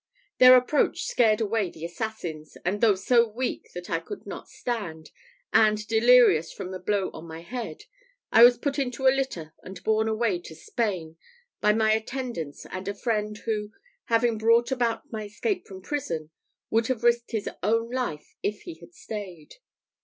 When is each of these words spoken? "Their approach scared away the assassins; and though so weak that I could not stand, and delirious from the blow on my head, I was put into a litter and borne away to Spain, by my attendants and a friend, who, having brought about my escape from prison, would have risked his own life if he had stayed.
"Their 0.39 0.55
approach 0.57 1.03
scared 1.03 1.41
away 1.41 1.69
the 1.69 1.85
assassins; 1.85 2.57
and 2.65 2.81
though 2.81 2.95
so 2.95 3.27
weak 3.27 3.69
that 3.75 3.87
I 3.87 3.99
could 3.99 4.25
not 4.25 4.49
stand, 4.49 5.11
and 5.53 5.85
delirious 5.87 6.51
from 6.51 6.71
the 6.71 6.79
blow 6.79 7.11
on 7.13 7.27
my 7.27 7.41
head, 7.41 7.83
I 8.31 8.43
was 8.43 8.57
put 8.57 8.79
into 8.79 9.05
a 9.05 9.13
litter 9.15 9.53
and 9.61 9.83
borne 9.83 10.07
away 10.07 10.39
to 10.39 10.55
Spain, 10.55 11.17
by 11.59 11.73
my 11.73 11.91
attendants 11.93 12.65
and 12.71 12.87
a 12.87 12.95
friend, 12.95 13.37
who, 13.45 13.73
having 14.05 14.39
brought 14.39 14.71
about 14.71 15.11
my 15.11 15.25
escape 15.25 15.67
from 15.67 15.83
prison, 15.83 16.31
would 16.71 16.87
have 16.87 17.03
risked 17.03 17.29
his 17.29 17.47
own 17.61 17.91
life 17.91 18.33
if 18.41 18.63
he 18.63 18.79
had 18.79 18.95
stayed. 18.95 19.57